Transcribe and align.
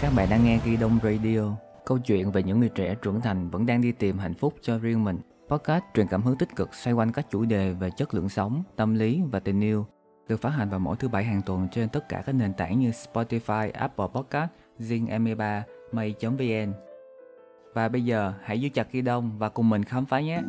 Các 0.00 0.12
bạn 0.16 0.28
đang 0.30 0.44
nghe 0.44 0.60
Ghi 0.64 0.76
Đông 0.76 0.98
Radio, 1.02 1.40
câu 1.84 1.98
chuyện 1.98 2.30
về 2.30 2.42
những 2.42 2.60
người 2.60 2.68
trẻ 2.68 2.94
trưởng 3.02 3.20
thành 3.20 3.50
vẫn 3.50 3.66
đang 3.66 3.82
đi 3.82 3.92
tìm 3.92 4.18
hạnh 4.18 4.34
phúc 4.34 4.54
cho 4.62 4.78
riêng 4.78 5.04
mình. 5.04 5.18
Podcast 5.48 5.84
truyền 5.94 6.06
cảm 6.06 6.22
hứng 6.22 6.38
tích 6.38 6.56
cực 6.56 6.74
xoay 6.74 6.94
quanh 6.94 7.12
các 7.12 7.26
chủ 7.30 7.44
đề 7.44 7.72
về 7.72 7.90
chất 7.96 8.14
lượng 8.14 8.28
sống, 8.28 8.62
tâm 8.76 8.94
lý 8.94 9.22
và 9.30 9.40
tình 9.40 9.60
yêu, 9.60 9.86
được 10.28 10.40
phát 10.40 10.50
hành 10.50 10.70
vào 10.70 10.80
mỗi 10.80 10.96
thứ 10.96 11.08
bảy 11.08 11.24
hàng 11.24 11.42
tuần 11.46 11.68
trên 11.72 11.88
tất 11.88 12.08
cả 12.08 12.22
các 12.26 12.34
nền 12.34 12.54
tảng 12.54 12.78
như 12.78 12.90
Spotify, 12.90 13.70
Apple 13.74 14.06
Podcast, 14.14 14.50
Zing 14.78 15.06
M3, 15.06 15.62
May.vn. 15.92 16.72
Và 17.74 17.88
bây 17.88 18.04
giờ 18.04 18.32
hãy 18.42 18.60
giữ 18.60 18.68
chặt 18.68 18.92
Ghi 18.92 19.02
Đông 19.02 19.38
và 19.38 19.48
cùng 19.48 19.68
mình 19.68 19.84
khám 19.84 20.06
phá 20.06 20.20
nhé. 20.20 20.40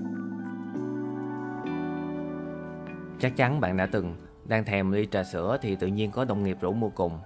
Chắc 3.19 3.35
chắn 3.35 3.59
bạn 3.59 3.77
đã 3.77 3.85
từng 3.85 4.15
đang 4.45 4.65
thèm 4.65 4.91
ly 4.91 5.07
trà 5.11 5.23
sữa 5.23 5.57
thì 5.61 5.75
tự 5.75 5.87
nhiên 5.87 6.11
có 6.11 6.25
đồng 6.25 6.43
nghiệp 6.43 6.57
rủ 6.61 6.73
mua 6.73 6.89
cùng 6.89 7.19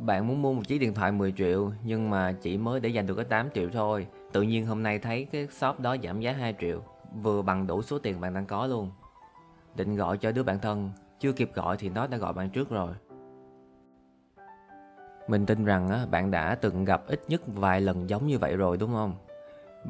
bạn 0.00 0.26
muốn 0.26 0.42
mua 0.42 0.52
một 0.52 0.62
chiếc 0.68 0.78
điện 0.78 0.94
thoại 0.94 1.12
10 1.12 1.32
triệu 1.32 1.72
nhưng 1.84 2.10
mà 2.10 2.32
chỉ 2.42 2.58
mới 2.58 2.80
để 2.80 2.88
dành 2.88 3.06
được 3.06 3.14
có 3.14 3.24
8 3.24 3.48
triệu 3.54 3.70
thôi. 3.70 4.06
Tự 4.32 4.42
nhiên 4.42 4.66
hôm 4.66 4.82
nay 4.82 4.98
thấy 4.98 5.24
cái 5.24 5.46
shop 5.46 5.80
đó 5.80 5.96
giảm 6.02 6.20
giá 6.20 6.32
2 6.32 6.54
triệu, 6.60 6.82
vừa 7.22 7.42
bằng 7.42 7.66
đủ 7.66 7.82
số 7.82 7.98
tiền 7.98 8.20
bạn 8.20 8.34
đang 8.34 8.46
có 8.46 8.66
luôn. 8.66 8.90
Định 9.76 9.96
gọi 9.96 10.18
cho 10.18 10.32
đứa 10.32 10.42
bạn 10.42 10.58
thân, 10.60 10.90
chưa 11.20 11.32
kịp 11.32 11.50
gọi 11.54 11.76
thì 11.76 11.88
nó 11.88 12.06
đã 12.06 12.16
gọi 12.16 12.32
bạn 12.32 12.50
trước 12.50 12.70
rồi. 12.70 12.92
Mình 15.28 15.46
tin 15.46 15.64
rằng 15.64 15.88
á, 15.88 16.06
bạn 16.10 16.30
đã 16.30 16.54
từng 16.54 16.84
gặp 16.84 17.02
ít 17.06 17.22
nhất 17.28 17.42
vài 17.46 17.80
lần 17.80 18.10
giống 18.10 18.26
như 18.26 18.38
vậy 18.38 18.56
rồi 18.56 18.76
đúng 18.76 18.92
không? 18.92 19.14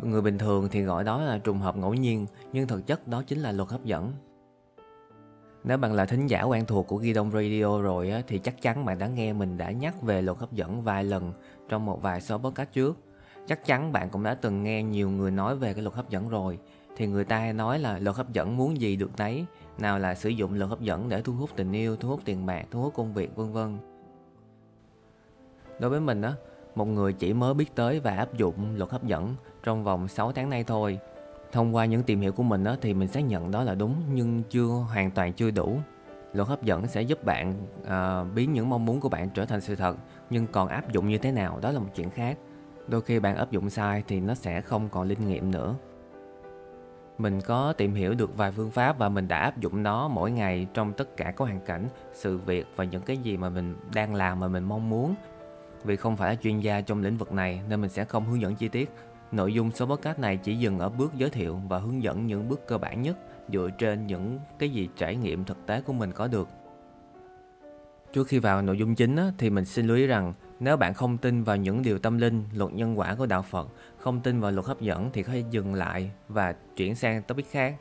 Người 0.03 0.23
bình 0.23 0.39
thường 0.39 0.69
thì 0.71 0.83
gọi 0.83 1.05
đó 1.05 1.23
là 1.23 1.39
trùng 1.39 1.59
hợp 1.59 1.77
ngẫu 1.77 1.95
nhiên, 1.95 2.27
nhưng 2.53 2.69
thực 2.69 2.87
chất 2.87 3.09
đó 3.09 3.23
chính 3.27 3.39
là 3.39 3.53
luật 3.53 3.69
hấp 3.69 3.85
dẫn. 3.85 4.13
Nếu 5.65 5.79
bạn 5.79 5.93
là 5.93 6.05
thính 6.05 6.27
giả 6.27 6.43
quen 6.43 6.67
thuộc 6.67 6.87
của 6.87 6.97
Ghi 6.97 7.13
Đông 7.13 7.31
Radio 7.31 7.83
rồi 7.83 8.11
á, 8.11 8.23
thì 8.27 8.39
chắc 8.39 8.63
chắn 8.63 8.85
bạn 8.85 8.99
đã 8.99 9.07
nghe 9.07 9.33
mình 9.33 9.59
đã 9.59 9.71
nhắc 9.71 10.03
về 10.03 10.23
luật 10.23 10.39
hấp 10.39 10.53
dẫn 10.53 10.83
vài 10.83 11.05
lần 11.05 11.33
trong 11.69 11.87
một 11.87 12.03
vài 12.03 12.21
số 12.21 12.39
podcast 12.39 12.73
trước. 12.73 12.99
Chắc 13.47 13.65
chắn 13.65 13.93
bạn 13.93 14.11
cũng 14.11 14.23
đã 14.23 14.35
từng 14.35 14.63
nghe 14.63 14.83
nhiều 14.83 15.11
người 15.11 15.31
nói 15.31 15.57
về 15.57 15.75
cái 15.75 15.83
luật 15.83 15.95
hấp 15.95 16.11
dẫn 16.11 16.29
rồi. 16.29 16.59
Thì 16.97 17.07
người 17.07 17.25
ta 17.25 17.39
hay 17.39 17.53
nói 17.53 17.79
là 17.79 17.99
luật 17.99 18.17
hấp 18.17 18.33
dẫn 18.33 18.57
muốn 18.57 18.81
gì 18.81 18.97
được 18.97 19.11
nấy, 19.19 19.45
nào 19.79 19.99
là 19.99 20.15
sử 20.15 20.29
dụng 20.29 20.55
luật 20.55 20.71
hấp 20.71 20.81
dẫn 20.81 21.09
để 21.09 21.23
thu 21.23 21.33
hút 21.33 21.51
tình 21.57 21.73
yêu, 21.73 21.97
thu 21.97 22.09
hút 22.09 22.21
tiền 22.25 22.47
bạc, 22.47 22.65
thu 22.71 22.83
hút 22.83 22.95
công 22.95 23.15
việc 23.15 23.37
vân 23.37 23.53
vân. 23.53 23.79
Đối 25.79 25.91
với 25.91 26.01
mình 26.01 26.23
á, 26.23 26.33
một 26.75 26.85
người 26.85 27.13
chỉ 27.13 27.33
mới 27.33 27.55
biết 27.55 27.75
tới 27.75 28.01
và 28.01 28.17
áp 28.17 28.35
dụng 28.35 28.77
luật 28.77 28.91
hấp 28.91 29.05
dẫn 29.05 29.35
trong 29.63 29.85
vòng 29.85 30.09
6 30.09 30.33
tháng 30.33 30.51
nay 30.51 30.65
thôi 30.65 30.99
thông 31.53 31.75
qua 31.75 31.85
những 31.85 32.03
tìm 32.03 32.21
hiểu 32.21 32.33
của 32.33 32.43
mình 32.43 32.65
đó, 32.65 32.77
thì 32.81 32.95
mình 32.95 33.09
xác 33.09 33.21
nhận 33.21 33.51
đó 33.51 33.63
là 33.63 33.75
đúng 33.75 33.95
nhưng 34.13 34.43
chưa 34.51 34.67
hoàn 34.67 35.11
toàn 35.11 35.33
chưa 35.33 35.51
đủ. 35.51 35.79
Luật 36.33 36.49
hấp 36.49 36.63
dẫn 36.63 36.87
sẽ 36.87 37.03
giúp 37.03 37.25
bạn 37.25 37.55
uh, 37.83 38.35
biến 38.35 38.53
những 38.53 38.71
mong 38.71 38.85
muốn 38.85 39.01
của 39.01 39.09
bạn 39.09 39.31
trở 39.31 39.45
thành 39.45 39.61
sự 39.61 39.77
thật 39.77 39.97
nhưng 40.31 40.47
còn 40.47 40.69
áp 40.69 40.93
dụng 40.93 41.09
như 41.09 41.19
thế 41.19 41.33
nào 41.33 41.59
đó 41.61 41.71
là 41.71 41.79
một 41.79 41.91
chuyện 41.95 42.11
khác. 42.11 42.39
Đôi 42.89 43.01
khi 43.01 43.19
bạn 43.19 43.37
áp 43.37 43.51
dụng 43.51 43.71
sai 43.71 44.03
thì 44.09 44.21
nó 44.21 44.35
sẽ 44.35 44.61
không 44.61 44.89
còn 44.89 45.09
linh 45.09 45.27
nghiệm 45.27 45.51
nữa. 45.51 45.75
Mình 47.19 47.41
có 47.41 47.73
tìm 47.73 47.95
hiểu 47.95 48.15
được 48.15 48.37
vài 48.37 48.53
phương 48.53 48.71
pháp 48.71 48.99
và 48.99 49.09
mình 49.09 49.29
đã 49.29 49.39
áp 49.39 49.59
dụng 49.59 49.83
nó 49.83 50.09
mỗi 50.09 50.31
ngày 50.31 50.67
trong 50.75 50.93
tất 50.93 51.17
cả 51.17 51.25
các 51.25 51.39
hoàn 51.39 51.61
cảnh 51.61 51.89
sự 52.13 52.39
việc 52.39 52.67
và 52.77 52.85
những 52.85 53.03
cái 53.03 53.17
gì 53.17 53.37
mà 53.37 53.49
mình 53.49 53.77
đang 53.95 54.15
làm 54.15 54.41
mà 54.41 54.49
mình 54.49 54.65
mong 54.65 54.91
muốn. 54.91 55.15
Vì 55.85 55.97
không 55.97 56.17
phải 56.17 56.31
là 56.31 56.41
chuyên 56.43 56.61
gia 56.61 56.81
trong 56.81 57.03
lĩnh 57.03 57.17
vực 57.17 57.33
này 57.33 57.61
nên 57.69 57.81
mình 57.81 57.91
sẽ 57.91 58.05
không 58.05 58.25
hướng 58.25 58.41
dẫn 58.41 58.55
chi 58.55 58.69
tiết. 58.69 58.91
Nội 59.33 59.55
dung 59.55 59.71
số 59.71 59.87
podcast 59.87 60.19
này 60.19 60.37
chỉ 60.37 60.57
dừng 60.57 60.79
ở 60.79 60.89
bước 60.89 61.13
giới 61.17 61.31
thiệu 61.31 61.61
và 61.69 61.79
hướng 61.79 62.03
dẫn 62.03 62.27
những 62.27 62.49
bước 62.49 62.67
cơ 62.67 62.79
bản 62.79 63.03
nhất 63.03 63.19
dựa 63.53 63.69
trên 63.79 64.07
những 64.07 64.39
cái 64.59 64.69
gì 64.69 64.89
trải 64.97 65.17
nghiệm 65.17 65.45
thực 65.45 65.67
tế 65.67 65.81
của 65.81 65.93
mình 65.93 66.13
có 66.13 66.29
được. 66.29 66.49
Trước 68.13 68.29
khi 68.29 68.39
vào 68.39 68.63
nội 68.63 68.79
dung 68.79 68.95
chính 68.95 69.17
thì 69.39 69.51
mình 69.51 69.65
xin 69.65 69.87
lưu 69.87 69.97
ý 69.97 70.07
rằng 70.07 70.33
nếu 70.61 70.77
bạn 70.77 70.95
không 70.95 71.19
tin 71.19 71.45
vào 71.45 71.57
những 71.57 71.83
điều 71.83 71.99
tâm 71.99 72.19
linh, 72.19 72.45
luật 72.55 72.73
nhân 72.73 72.99
quả 72.99 73.15
của 73.15 73.27
đạo 73.27 73.43
Phật, 73.43 73.69
không 73.99 74.21
tin 74.21 74.41
vào 74.41 74.51
luật 74.51 74.67
hấp 74.67 74.81
dẫn 74.81 75.11
thì 75.13 75.23
có 75.23 75.33
thể 75.33 75.45
dừng 75.51 75.75
lại 75.75 76.11
và 76.29 76.55
chuyển 76.77 76.95
sang 76.95 77.23
topic 77.23 77.51
khác. 77.51 77.77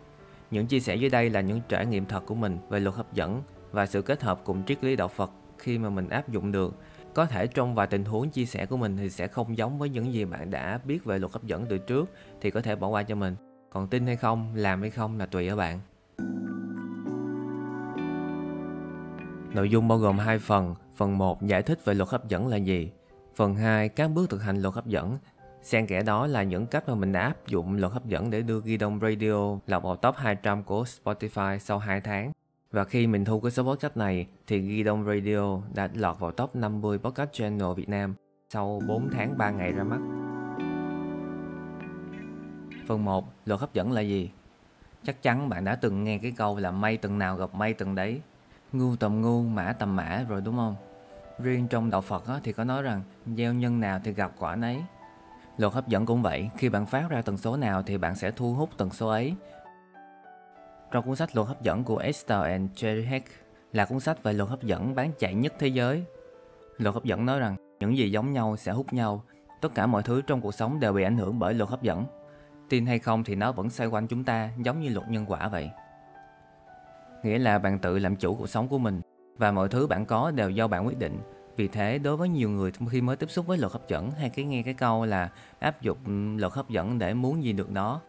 Những 0.52 0.68
chia 0.68 0.80
sẻ 0.80 0.96
dưới 0.96 1.10
đây 1.10 1.30
là 1.30 1.42
những 1.42 1.62
trải 1.70 1.86
nghiệm 1.86 2.06
thật 2.06 2.26
của 2.26 2.36
mình 2.36 2.58
về 2.70 2.80
luật 2.80 2.96
hấp 2.96 3.14
dẫn 3.14 3.42
và 3.72 3.86
sự 3.86 4.02
kết 4.02 4.22
hợp 4.22 4.42
cùng 4.44 4.64
triết 4.66 4.84
lý 4.84 4.96
đạo 4.96 5.08
Phật 5.08 5.32
khi 5.58 5.78
mà 5.78 5.90
mình 5.90 6.10
áp 6.10 6.30
dụng 6.30 6.52
được 6.52 6.76
có 7.20 7.26
thể 7.26 7.48
trong 7.48 7.76
vài 7.76 7.88
tình 7.88 8.06
huống 8.06 8.30
chia 8.30 8.46
sẻ 8.46 8.66
của 8.66 8.78
mình 8.78 8.98
thì 8.98 9.10
sẽ 9.10 9.28
không 9.28 9.58
giống 9.58 9.80
với 9.80 9.90
những 9.90 10.14
gì 10.14 10.26
bạn 10.26 10.52
đã 10.52 10.80
biết 10.84 11.06
về 11.06 11.20
luật 11.20 11.32
hấp 11.32 11.44
dẫn 11.44 11.66
từ 11.70 11.78
trước 11.78 12.10
thì 12.42 12.52
có 12.52 12.62
thể 12.62 12.76
bỏ 12.76 12.88
qua 12.88 13.04
cho 13.04 13.16
mình 13.16 13.36
còn 13.70 13.88
tin 13.88 14.06
hay 14.06 14.16
không, 14.16 14.56
làm 14.56 14.82
hay 14.82 14.90
không 14.90 15.20
là 15.20 15.26
tùy 15.26 15.48
ở 15.48 15.56
bạn 15.56 15.80
Nội 19.54 19.70
dung 19.70 19.88
bao 19.88 19.98
gồm 19.98 20.18
hai 20.18 20.40
phần. 20.40 20.76
Phần 20.96 21.18
1 21.18 21.42
giải 21.42 21.62
thích 21.62 21.86
về 21.86 21.94
luật 21.94 22.10
hấp 22.10 22.28
dẫn 22.28 22.48
là 22.48 22.58
gì. 22.58 22.92
Phần 23.36 23.56
2 23.56 23.90
các 23.90 24.12
bước 24.12 24.30
thực 24.30 24.44
hành 24.44 24.62
luật 24.62 24.74
hấp 24.74 24.86
dẫn. 24.86 25.18
Xen 25.62 25.88
kẽ 25.88 26.04
đó 26.04 26.28
là 26.28 26.44
những 26.44 26.68
cách 26.68 26.90
mà 26.90 26.96
mình 26.96 27.12
đã 27.12 27.22
áp 27.22 27.48
dụng 27.48 27.76
luật 27.76 27.94
hấp 27.94 28.06
dẫn 28.06 28.30
để 28.30 28.42
đưa 28.42 28.62
Ghi 28.62 28.78
Đông 28.78 29.00
Radio 29.00 29.58
lọt 29.68 29.84
vào 29.84 29.96
top 29.96 30.16
200 30.16 30.64
của 30.64 30.84
Spotify 30.84 31.58
sau 31.58 31.80
2 31.80 32.02
tháng. 32.02 32.32
Và 32.72 32.84
khi 32.84 33.08
mình 33.08 33.26
thu 33.26 33.40
cái 33.40 33.52
số 33.52 33.64
podcast 33.64 33.98
này 33.98 34.28
thì 34.48 34.60
Ghi 34.60 34.84
Đông 34.84 35.06
Radio 35.06 35.58
đã 35.74 35.90
lọt 35.94 36.20
vào 36.20 36.32
top 36.32 36.56
50 36.56 36.98
podcast 36.98 37.30
channel 37.34 37.68
Việt 37.76 37.90
Nam 37.90 38.16
sau 38.50 38.82
4 38.88 39.10
tháng 39.12 39.38
3 39.38 39.50
ngày 39.50 39.72
ra 39.72 39.84
mắt. 39.84 40.00
Phần 42.88 43.06
1, 43.06 43.34
luật 43.46 43.60
hấp 43.60 43.74
dẫn 43.74 43.92
là 43.92 44.02
gì? 44.02 44.32
Chắc 45.04 45.22
chắn 45.22 45.50
bạn 45.50 45.66
đã 45.66 45.76
từng 45.76 46.04
nghe 46.04 46.18
cái 46.18 46.32
câu 46.32 46.58
là 46.58 46.72
mây 46.72 46.98
từng 46.98 47.20
nào 47.20 47.36
gặp 47.36 47.56
mây 47.56 47.74
từng 47.74 47.96
đấy. 47.96 48.22
Ngu 48.72 48.96
tầm 48.96 49.22
ngu, 49.22 49.44
mã 49.44 49.74
tầm 49.74 49.96
mã 49.96 50.26
rồi 50.30 50.42
đúng 50.42 50.56
không? 50.56 50.76
Riêng 51.40 51.68
trong 51.68 51.90
đạo 51.90 52.02
Phật 52.02 52.24
thì 52.44 52.54
có 52.54 52.64
nói 52.64 52.82
rằng 52.82 53.02
gieo 53.38 53.54
nhân 53.54 53.80
nào 53.80 54.00
thì 54.04 54.14
gặp 54.14 54.32
quả 54.40 54.56
nấy. 54.56 54.84
Luật 55.58 55.74
hấp 55.74 55.88
dẫn 55.88 56.06
cũng 56.06 56.22
vậy, 56.22 56.50
khi 56.58 56.70
bạn 56.70 56.86
phát 56.86 57.10
ra 57.10 57.22
tần 57.22 57.38
số 57.38 57.58
nào 57.58 57.84
thì 57.84 57.98
bạn 57.98 58.16
sẽ 58.16 58.32
thu 58.32 58.54
hút 58.54 58.70
tần 58.78 58.90
số 58.90 59.08
ấy 59.08 59.36
trong 60.92 61.06
cuốn 61.06 61.16
sách 61.16 61.36
Luật 61.36 61.48
hấp 61.48 61.62
dẫn 61.62 61.84
của 61.84 61.98
Esther 61.98 62.42
and 62.44 62.72
Jerry 62.76 63.06
Heck 63.06 63.28
là 63.74 63.86
cuốn 63.86 64.00
sách 64.00 64.24
về 64.24 64.34
luật 64.34 64.50
hấp 64.50 64.64
dẫn 64.64 64.96
bán 64.96 65.12
chạy 65.20 65.34
nhất 65.34 65.54
thế 65.60 65.68
giới. 65.68 66.04
Luật 66.78 66.94
hấp 66.94 67.04
dẫn 67.04 67.26
nói 67.26 67.40
rằng 67.40 67.56
những 67.80 67.98
gì 67.98 68.12
giống 68.12 68.34
nhau 68.34 68.58
sẽ 68.58 68.72
hút 68.72 68.94
nhau. 68.94 69.24
Tất 69.62 69.76
cả 69.76 69.86
mọi 69.86 70.04
thứ 70.04 70.22
trong 70.22 70.42
cuộc 70.42 70.52
sống 70.52 70.80
đều 70.80 70.94
bị 70.94 71.04
ảnh 71.04 71.18
hưởng 71.18 71.40
bởi 71.40 71.54
luật 71.54 71.70
hấp 71.70 71.82
dẫn. 71.82 72.06
Tin 72.70 72.86
hay 72.86 73.00
không 73.00 73.24
thì 73.24 73.36
nó 73.36 73.52
vẫn 73.52 73.70
xoay 73.70 73.90
quanh 73.90 74.08
chúng 74.08 74.24
ta 74.24 74.50
giống 74.64 74.80
như 74.82 74.90
luật 74.90 75.10
nhân 75.10 75.26
quả 75.28 75.48
vậy. 75.48 75.70
Nghĩa 77.24 77.40
là 77.40 77.60
bạn 77.60 77.80
tự 77.80 78.00
làm 78.00 78.16
chủ 78.16 78.36
cuộc 78.36 78.48
sống 78.48 78.68
của 78.68 78.78
mình 78.78 79.02
và 79.38 79.52
mọi 79.52 79.70
thứ 79.70 79.88
bạn 79.88 80.06
có 80.06 80.32
đều 80.32 80.50
do 80.50 80.68
bạn 80.68 80.88
quyết 80.88 80.98
định. 81.00 81.20
Vì 81.56 81.68
thế, 81.68 81.98
đối 81.98 82.18
với 82.18 82.30
nhiều 82.30 82.50
người 82.50 82.72
khi 82.90 83.02
mới 83.02 83.16
tiếp 83.16 83.32
xúc 83.32 83.48
với 83.48 83.58
luật 83.58 83.72
hấp 83.72 83.88
dẫn 83.88 84.12
hay 84.12 84.30
cái 84.30 84.46
nghe 84.46 84.64
cái 84.64 84.74
câu 84.74 85.06
là 85.06 85.30
áp 85.60 85.82
dụng 85.82 86.38
luật 86.38 86.54
hấp 86.54 86.70
dẫn 86.70 87.00
để 87.00 87.14
muốn 87.14 87.44
gì 87.44 87.54
được 87.54 87.72
đó 87.72 88.02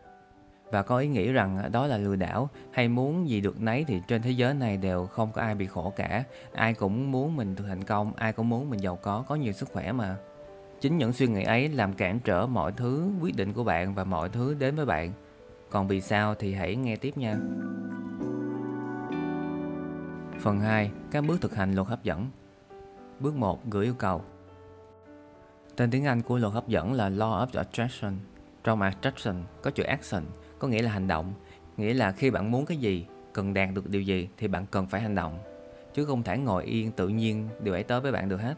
và 0.70 0.82
có 0.82 0.98
ý 0.98 1.08
nghĩ 1.08 1.32
rằng 1.32 1.58
à, 1.58 1.68
đó 1.68 1.86
là 1.86 1.98
lừa 1.98 2.16
đảo. 2.16 2.48
Hay 2.70 2.88
muốn 2.88 3.28
gì 3.28 3.40
được 3.40 3.60
nấy 3.60 3.84
thì 3.88 4.02
trên 4.08 4.22
thế 4.22 4.30
giới 4.30 4.54
này 4.54 4.76
đều 4.76 5.06
không 5.06 5.32
có 5.32 5.42
ai 5.42 5.54
bị 5.54 5.66
khổ 5.66 5.92
cả. 5.96 6.24
Ai 6.52 6.74
cũng 6.74 7.12
muốn 7.12 7.36
mình 7.36 7.54
được 7.54 7.64
thành 7.68 7.84
công, 7.84 8.12
ai 8.16 8.32
cũng 8.32 8.48
muốn 8.48 8.70
mình 8.70 8.80
giàu 8.80 8.96
có 8.96 9.24
có 9.28 9.34
nhiều 9.34 9.52
sức 9.52 9.68
khỏe 9.72 9.92
mà. 9.92 10.16
Chính 10.80 10.98
những 10.98 11.12
suy 11.12 11.26
nghĩ 11.26 11.42
ấy 11.42 11.68
làm 11.68 11.92
cản 11.92 12.20
trở 12.20 12.46
mọi 12.46 12.72
thứ 12.72 13.10
quyết 13.20 13.36
định 13.36 13.52
của 13.52 13.64
bạn 13.64 13.94
và 13.94 14.04
mọi 14.04 14.28
thứ 14.28 14.54
đến 14.54 14.76
với 14.76 14.86
bạn. 14.86 15.12
Còn 15.70 15.88
vì 15.88 16.00
sao 16.00 16.34
thì 16.34 16.54
hãy 16.54 16.76
nghe 16.76 16.96
tiếp 16.96 17.18
nha. 17.18 17.36
Phần 20.40 20.60
2. 20.60 20.90
Các 21.10 21.24
bước 21.24 21.40
thực 21.40 21.54
hành 21.54 21.74
luật 21.74 21.88
hấp 21.88 22.04
dẫn. 22.04 22.26
Bước 23.20 23.34
1. 23.34 23.66
Gửi 23.70 23.84
yêu 23.84 23.94
cầu. 23.98 24.22
Tên 25.76 25.90
tiếng 25.90 26.04
Anh 26.04 26.22
của 26.22 26.38
luật 26.38 26.52
hấp 26.52 26.68
dẫn 26.68 26.92
là 26.92 27.10
Law 27.10 27.46
of 27.46 27.58
Attraction. 27.58 28.12
Trong 28.64 28.80
Attraction 28.80 29.34
có 29.62 29.70
chữ 29.70 29.82
action 29.82 30.22
có 30.60 30.68
nghĩa 30.68 30.82
là 30.82 30.90
hành 30.90 31.08
động. 31.08 31.32
Nghĩa 31.76 31.94
là 31.94 32.12
khi 32.12 32.30
bạn 32.30 32.50
muốn 32.50 32.66
cái 32.66 32.76
gì, 32.76 33.06
cần 33.32 33.54
đạt 33.54 33.68
được 33.74 33.90
điều 33.90 34.02
gì 34.02 34.28
thì 34.36 34.48
bạn 34.48 34.66
cần 34.70 34.86
phải 34.86 35.00
hành 35.00 35.14
động. 35.14 35.38
Chứ 35.94 36.04
không 36.04 36.22
thể 36.22 36.38
ngồi 36.38 36.64
yên 36.64 36.92
tự 36.92 37.08
nhiên 37.08 37.48
điều 37.62 37.74
ấy 37.74 37.82
tới 37.82 38.00
với 38.00 38.12
bạn 38.12 38.28
được 38.28 38.40
hết. 38.40 38.54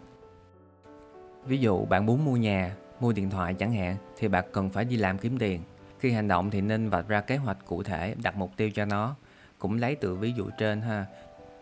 Ví 1.44 1.58
dụ, 1.58 1.84
bạn 1.84 2.06
muốn 2.06 2.24
mua 2.24 2.36
nhà, 2.36 2.76
mua 3.00 3.12
điện 3.12 3.30
thoại 3.30 3.54
chẳng 3.54 3.72
hạn, 3.72 3.96
thì 4.16 4.28
bạn 4.28 4.44
cần 4.52 4.70
phải 4.70 4.84
đi 4.84 4.96
làm 4.96 5.18
kiếm 5.18 5.38
tiền. 5.38 5.60
Khi 5.98 6.10
hành 6.10 6.28
động 6.28 6.50
thì 6.50 6.60
nên 6.60 6.88
vạch 6.88 7.08
ra 7.08 7.20
kế 7.20 7.36
hoạch 7.36 7.58
cụ 7.66 7.82
thể, 7.82 8.14
đặt 8.22 8.36
mục 8.36 8.50
tiêu 8.56 8.70
cho 8.74 8.84
nó. 8.84 9.16
Cũng 9.58 9.78
lấy 9.78 9.94
từ 9.94 10.14
ví 10.14 10.32
dụ 10.32 10.50
trên 10.58 10.80
ha. 10.80 11.06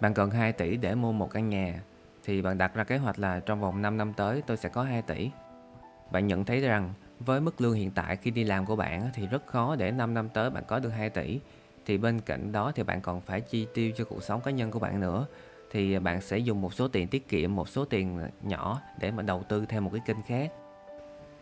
Bạn 0.00 0.14
cần 0.14 0.31
2 0.31 0.52
tỷ 0.52 0.76
để 0.76 0.94
mua 0.94 1.12
một 1.12 1.31
căn 1.31 1.48
nhà, 1.48 1.82
thì 2.25 2.43
bạn 2.43 2.58
đặt 2.58 2.75
ra 2.75 2.84
kế 2.84 2.96
hoạch 2.96 3.19
là 3.19 3.40
trong 3.40 3.60
vòng 3.60 3.82
5 3.82 3.96
năm 3.96 4.12
tới 4.12 4.43
tôi 4.46 4.56
sẽ 4.56 4.69
có 4.69 4.82
2 4.82 5.02
tỷ. 5.02 5.31
Bạn 6.10 6.26
nhận 6.26 6.44
thấy 6.44 6.60
rằng 6.60 6.94
với 7.20 7.40
mức 7.40 7.61
lương 7.61 7.72
hiện 7.72 7.90
tại 7.90 8.17
khi 8.17 8.31
đi 8.31 8.44
làm 8.44 8.67
của 8.67 8.76
bạn 8.76 9.11
thì 9.14 9.26
rất 9.26 9.46
khó 9.46 9.76
để 9.76 9.90
5 9.90 10.14
năm 10.14 10.28
tới 10.28 10.50
bạn 10.50 10.64
có 10.67 10.78
được 10.78 10.88
2 10.88 11.11
tỷ. 11.11 11.40
Thì 11.87 11.99
bên 11.99 12.20
cạnh 12.20 12.52
đó 12.52 12.72
thì 12.75 12.82
bạn 12.82 13.00
còn 13.00 13.20
phải 13.20 13.40
chi 13.40 13.67
tiêu 13.75 13.93
cho 13.96 14.05
cuộc 14.05 14.22
sống 14.22 14.40
cá 14.40 14.50
nhân 14.50 14.70
của 14.70 14.78
bạn 14.78 15.00
nữa. 15.00 15.26
Thì 15.70 15.99
bạn 15.99 16.20
sẽ 16.20 16.38
dùng 16.38 16.61
một 16.61 16.75
số 16.75 16.88
tiền 16.88 17.08
tiết 17.08 17.28
kiệm, 17.28 17.55
một 17.55 17.69
số 17.69 17.84
tiền 17.84 18.20
nhỏ 18.43 18.81
để 19.00 19.11
mà 19.11 19.22
đầu 19.22 19.43
tư 19.49 19.67
theo 19.69 19.81
một 19.81 19.90
cái 19.93 20.02
kênh 20.06 20.22
khác. 20.26 20.52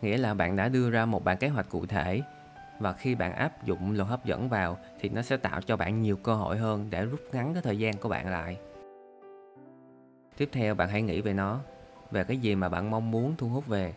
Nghĩa 0.01 0.17
là 0.17 0.33
bạn 0.33 0.55
đã 0.55 0.69
đưa 0.69 0.89
ra 0.89 1.05
một 1.05 1.23
bản 1.23 1.37
kế 1.37 1.47
hoạch 1.47 1.69
cụ 1.69 1.85
thể 1.85 2.21
và 2.79 2.93
khi 2.93 3.15
bạn 3.15 3.33
áp 3.33 3.65
dụng 3.65 3.91
luật 3.91 4.07
hấp 4.07 4.25
dẫn 4.25 4.49
vào 4.49 4.77
thì 4.99 5.09
nó 5.09 5.21
sẽ 5.21 5.37
tạo 5.37 5.61
cho 5.61 5.77
bạn 5.77 6.01
nhiều 6.01 6.17
cơ 6.17 6.35
hội 6.35 6.57
hơn 6.57 6.87
để 6.89 7.05
rút 7.05 7.19
ngắn 7.31 7.53
cái 7.53 7.61
thời 7.61 7.79
gian 7.79 7.97
của 7.97 8.09
bạn 8.09 8.27
lại. 8.27 8.57
Tiếp 10.37 10.49
theo 10.51 10.75
bạn 10.75 10.89
hãy 10.89 11.01
nghĩ 11.01 11.21
về 11.21 11.33
nó. 11.33 11.59
về 12.11 12.23
cái 12.23 12.37
gì 12.37 12.55
mà 12.55 12.69
bạn 12.69 12.91
mong 12.91 13.11
muốn 13.11 13.35
thu 13.37 13.49
hút 13.49 13.67
về. 13.67 13.93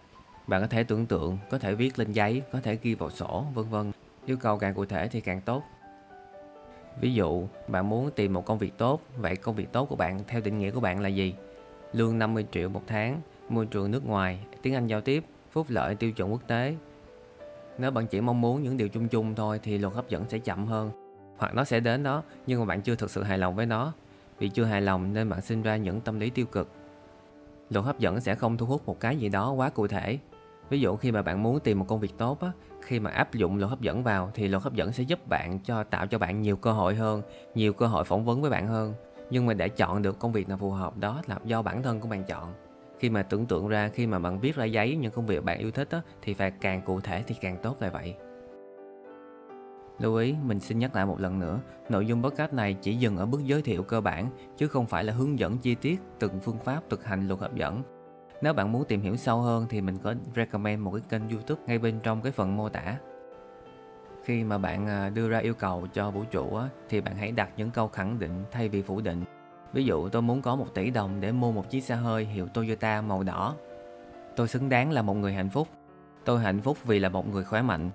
Bạn 0.46 0.60
có 0.60 0.66
thể 0.66 0.84
tưởng 0.84 1.06
tượng, 1.06 1.38
có 1.50 1.58
thể 1.58 1.74
viết 1.74 1.98
lên 1.98 2.12
giấy, 2.12 2.42
có 2.52 2.60
thể 2.60 2.78
ghi 2.82 2.94
vào 2.94 3.10
sổ, 3.10 3.44
vân 3.54 3.64
vân. 3.68 3.92
Yêu 4.26 4.36
cầu 4.36 4.58
càng 4.58 4.74
cụ 4.74 4.84
thể 4.84 5.08
thì 5.08 5.20
càng 5.20 5.40
tốt. 5.40 5.62
Ví 7.00 7.14
dụ, 7.14 7.46
bạn 7.68 7.88
muốn 7.88 8.10
tìm 8.10 8.32
một 8.32 8.46
công 8.46 8.58
việc 8.58 8.78
tốt, 8.78 9.00
vậy 9.16 9.36
công 9.36 9.54
việc 9.54 9.72
tốt 9.72 9.86
của 9.86 9.96
bạn 9.96 10.20
theo 10.26 10.40
định 10.40 10.58
nghĩa 10.58 10.70
của 10.70 10.80
bạn 10.80 11.00
là 11.00 11.08
gì? 11.08 11.34
Lương 11.92 12.18
50 12.18 12.46
triệu 12.52 12.68
một 12.68 12.82
tháng, 12.86 13.20
môi 13.48 13.66
trường 13.66 13.90
nước 13.90 14.06
ngoài, 14.06 14.38
tiếng 14.62 14.74
Anh 14.74 14.86
giao 14.86 15.00
tiếp, 15.00 15.24
phúc 15.50 15.66
lợi 15.68 15.94
tiêu 15.94 16.12
chuẩn 16.12 16.32
quốc 16.32 16.42
tế. 16.46 16.74
Nếu 17.78 17.90
bạn 17.90 18.06
chỉ 18.06 18.20
mong 18.20 18.40
muốn 18.40 18.62
những 18.62 18.76
điều 18.76 18.88
chung 18.88 19.08
chung 19.08 19.34
thôi 19.34 19.60
thì 19.62 19.78
luật 19.78 19.94
hấp 19.94 20.08
dẫn 20.08 20.24
sẽ 20.28 20.38
chậm 20.38 20.66
hơn. 20.66 20.90
Hoặc 21.36 21.54
nó 21.54 21.64
sẽ 21.64 21.80
đến 21.80 22.02
đó 22.02 22.22
nhưng 22.46 22.60
mà 22.60 22.66
bạn 22.66 22.80
chưa 22.80 22.94
thực 22.94 23.10
sự 23.10 23.22
hài 23.22 23.38
lòng 23.38 23.56
với 23.56 23.66
nó. 23.66 23.92
Vì 24.38 24.48
chưa 24.48 24.64
hài 24.64 24.80
lòng 24.80 25.12
nên 25.12 25.28
bạn 25.28 25.40
sinh 25.40 25.62
ra 25.62 25.76
những 25.76 26.00
tâm 26.00 26.20
lý 26.20 26.30
tiêu 26.30 26.46
cực. 26.46 26.68
Luật 27.70 27.84
hấp 27.84 27.98
dẫn 27.98 28.20
sẽ 28.20 28.34
không 28.34 28.56
thu 28.56 28.66
hút 28.66 28.86
một 28.86 29.00
cái 29.00 29.16
gì 29.16 29.28
đó 29.28 29.52
quá 29.52 29.70
cụ 29.70 29.86
thể. 29.86 30.18
Ví 30.72 30.80
dụ 30.80 30.96
khi 30.96 31.12
mà 31.12 31.22
bạn 31.22 31.42
muốn 31.42 31.60
tìm 31.60 31.78
một 31.78 31.84
công 31.88 32.00
việc 32.00 32.18
tốt 32.18 32.40
á, 32.40 32.52
khi 32.82 33.00
mà 33.00 33.10
áp 33.10 33.34
dụng 33.34 33.56
luật 33.56 33.70
hấp 33.70 33.80
dẫn 33.80 34.02
vào 34.02 34.30
thì 34.34 34.48
luật 34.48 34.62
hấp 34.62 34.74
dẫn 34.74 34.92
sẽ 34.92 35.02
giúp 35.02 35.28
bạn 35.28 35.58
cho 35.58 35.84
tạo 35.84 36.06
cho 36.06 36.18
bạn 36.18 36.42
nhiều 36.42 36.56
cơ 36.56 36.72
hội 36.72 36.94
hơn, 36.94 37.22
nhiều 37.54 37.72
cơ 37.72 37.86
hội 37.86 38.04
phỏng 38.04 38.24
vấn 38.24 38.42
với 38.42 38.50
bạn 38.50 38.66
hơn. 38.66 38.94
Nhưng 39.30 39.46
mà 39.46 39.54
để 39.54 39.68
chọn 39.68 40.02
được 40.02 40.18
công 40.18 40.32
việc 40.32 40.48
nào 40.48 40.58
phù 40.58 40.70
hợp 40.70 40.98
đó 40.98 41.22
là 41.26 41.38
do 41.44 41.62
bản 41.62 41.82
thân 41.82 42.00
của 42.00 42.08
bạn 42.08 42.24
chọn. 42.24 42.48
Khi 42.98 43.10
mà 43.10 43.22
tưởng 43.22 43.46
tượng 43.46 43.68
ra, 43.68 43.88
khi 43.88 44.06
mà 44.06 44.18
bạn 44.18 44.40
viết 44.40 44.56
ra 44.56 44.64
giấy 44.64 44.96
những 44.96 45.12
công 45.12 45.26
việc 45.26 45.44
bạn 45.44 45.58
yêu 45.58 45.70
thích 45.70 45.88
á, 45.90 46.00
thì 46.22 46.34
phải 46.34 46.50
càng 46.50 46.82
cụ 46.82 47.00
thể 47.00 47.24
thì 47.26 47.34
càng 47.40 47.56
tốt 47.62 47.76
là 47.80 47.90
vậy. 47.90 48.14
Lưu 49.98 50.16
ý, 50.16 50.34
mình 50.44 50.60
xin 50.60 50.78
nhắc 50.78 50.94
lại 50.94 51.06
một 51.06 51.20
lần 51.20 51.38
nữa, 51.38 51.60
nội 51.88 52.06
dung 52.06 52.22
podcast 52.22 52.52
này 52.52 52.76
chỉ 52.82 52.96
dừng 52.96 53.16
ở 53.16 53.26
bước 53.26 53.44
giới 53.44 53.62
thiệu 53.62 53.82
cơ 53.82 54.00
bản, 54.00 54.26
chứ 54.56 54.68
không 54.68 54.86
phải 54.86 55.04
là 55.04 55.12
hướng 55.12 55.38
dẫn 55.38 55.58
chi 55.58 55.74
tiết 55.74 56.00
từng 56.18 56.40
phương 56.40 56.58
pháp 56.58 56.80
thực 56.90 57.04
hành 57.04 57.28
luật 57.28 57.40
hấp 57.40 57.54
dẫn. 57.54 57.82
Nếu 58.42 58.52
bạn 58.52 58.72
muốn 58.72 58.84
tìm 58.84 59.00
hiểu 59.00 59.16
sâu 59.16 59.40
hơn 59.40 59.66
thì 59.68 59.80
mình 59.80 59.98
có 59.98 60.14
recommend 60.36 60.82
một 60.82 60.90
cái 60.90 61.02
kênh 61.08 61.28
youtube 61.28 61.62
ngay 61.66 61.78
bên 61.78 62.00
trong 62.02 62.22
cái 62.22 62.32
phần 62.32 62.56
mô 62.56 62.68
tả. 62.68 62.96
Khi 64.24 64.44
mà 64.44 64.58
bạn 64.58 64.86
à, 64.86 65.08
đưa 65.08 65.28
ra 65.28 65.38
yêu 65.38 65.54
cầu 65.54 65.86
cho 65.92 66.10
vũ 66.10 66.24
trụ 66.30 66.56
á, 66.56 66.68
thì 66.88 67.00
bạn 67.00 67.16
hãy 67.16 67.32
đặt 67.32 67.50
những 67.56 67.70
câu 67.70 67.88
khẳng 67.88 68.18
định 68.18 68.44
thay 68.50 68.68
vì 68.68 68.82
phủ 68.82 69.00
định. 69.00 69.24
Ví 69.72 69.84
dụ 69.84 70.08
tôi 70.08 70.22
muốn 70.22 70.42
có 70.42 70.56
một 70.56 70.74
tỷ 70.74 70.90
đồng 70.90 71.20
để 71.20 71.32
mua 71.32 71.52
một 71.52 71.70
chiếc 71.70 71.80
xe 71.80 71.94
hơi 71.94 72.24
hiệu 72.24 72.48
Toyota 72.48 73.00
màu 73.00 73.22
đỏ. 73.22 73.54
Tôi 74.36 74.48
xứng 74.48 74.68
đáng 74.68 74.90
là 74.90 75.02
một 75.02 75.14
người 75.14 75.32
hạnh 75.32 75.50
phúc. 75.50 75.68
Tôi 76.24 76.40
hạnh 76.40 76.60
phúc 76.60 76.78
vì 76.84 76.98
là 76.98 77.08
một 77.08 77.28
người 77.28 77.44
khỏe 77.44 77.62
mạnh. 77.62 77.90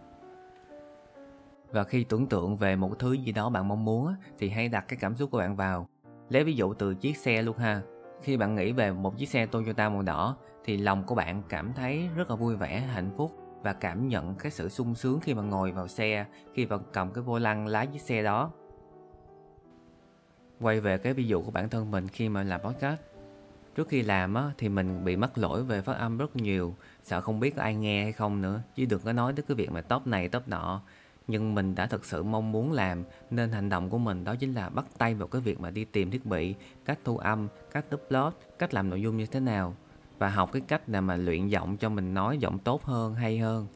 Và 1.72 1.84
khi 1.84 2.04
tưởng 2.04 2.28
tượng 2.28 2.58
về 2.58 2.76
một 2.76 3.00
thứ 3.00 3.14
gì 3.14 3.32
đó 3.32 3.50
bạn 3.50 3.68
mong 3.68 3.86
muốn 3.86 4.14
thì 4.40 4.50
hãy 4.50 4.70
đặt 4.70 4.86
cái 4.88 4.98
cảm 5.02 5.16
xúc 5.16 5.32
của 5.32 5.38
bạn 5.38 5.56
vào. 5.56 5.88
Lấy 6.30 6.44
ví 6.44 6.54
dụ 6.54 6.74
từ 6.74 6.96
chiếc 6.96 7.18
xe 7.18 7.42
luôn 7.42 7.58
ha. 7.58 7.82
Khi 8.22 8.38
bạn 8.38 8.56
nghĩ 8.56 8.72
về 8.72 8.92
một 8.92 9.18
chiếc 9.18 9.30
xe 9.30 9.46
Toyota 9.46 9.90
màu 9.90 10.02
đỏ 10.02 10.36
thì 10.66 10.78
lòng 10.78 11.04
của 11.04 11.16
bạn 11.16 11.44
cảm 11.50 11.74
thấy 11.74 12.10
rất 12.16 12.30
là 12.30 12.36
vui 12.36 12.56
vẻ, 12.56 12.80
hạnh 12.80 13.12
phúc 13.18 13.38
và 13.64 13.74
cảm 13.74 14.08
nhận 14.08 14.36
cái 14.36 14.52
sự 14.52 14.70
sung 14.70 14.96
sướng 14.96 15.20
khi 15.20 15.34
mà 15.34 15.42
ngồi 15.42 15.72
vào 15.72 15.88
xe, 15.88 16.26
khi 16.54 16.66
bạn 16.66 16.80
cầm 16.94 17.12
cái 17.12 17.24
vô 17.24 17.40
lăng 17.40 17.68
lái 17.68 17.88
chiếc 17.88 18.02
xe 18.02 18.24
đó. 18.24 18.52
Quay 20.60 20.80
về 20.80 20.98
cái 20.98 21.14
ví 21.14 21.24
dụ 21.24 21.42
của 21.42 21.52
bản 21.52 21.70
thân 21.70 21.92
mình 21.92 22.08
khi 22.08 22.30
mà 22.30 22.44
làm 22.44 22.62
podcast. 22.62 23.00
Trước 23.76 23.90
khi 23.90 24.02
làm 24.02 24.34
á, 24.34 24.52
thì 24.58 24.70
mình 24.70 25.04
bị 25.04 25.16
mắc 25.16 25.38
lỗi 25.38 25.64
về 25.64 25.82
phát 25.82 25.94
âm 25.94 26.18
rất 26.18 26.36
nhiều, 26.36 26.76
sợ 27.04 27.22
không 27.22 27.40
biết 27.40 27.56
có 27.56 27.62
ai 27.62 27.76
nghe 27.76 28.04
hay 28.04 28.12
không 28.12 28.42
nữa, 28.42 28.62
chứ 28.76 28.86
đừng 28.86 29.02
có 29.02 29.14
nói 29.14 29.34
tới 29.36 29.44
cái 29.48 29.56
việc 29.56 29.72
mà 29.72 29.82
top 29.82 30.08
này 30.08 30.30
top 30.30 30.48
nọ 30.48 30.82
nhưng 31.28 31.56
mình 31.56 31.76
đã 31.76 31.88
thực 31.88 32.06
sự 32.06 32.24
mong 32.24 32.52
muốn 32.52 32.72
làm 32.72 33.04
nên 33.30 33.52
hành 33.52 33.70
động 33.70 33.90
của 33.90 33.98
mình 33.98 34.24
đó 34.24 34.36
chính 34.36 34.54
là 34.54 34.70
bắt 34.70 34.86
tay 34.98 35.14
vào 35.14 35.28
cái 35.28 35.42
việc 35.42 35.60
mà 35.60 35.70
đi 35.70 35.86
tìm 35.86 36.12
thiết 36.12 36.26
bị 36.26 36.56
cách 36.86 37.00
thu 37.04 37.18
âm 37.18 37.48
cách 37.72 37.86
upload 37.96 38.34
cách 38.60 38.74
làm 38.74 38.90
nội 38.90 39.02
dung 39.02 39.18
như 39.18 39.26
thế 39.26 39.40
nào 39.40 39.76
và 40.18 40.30
học 40.30 40.50
cái 40.54 40.62
cách 40.68 40.90
nào 40.90 41.02
mà 41.02 41.16
luyện 41.16 41.48
giọng 41.48 41.78
cho 41.78 41.90
mình 41.90 42.14
nói 42.14 42.38
giọng 42.38 42.60
tốt 42.60 42.84
hơn 42.84 43.16
hay 43.16 43.40
hơn. 43.40 43.68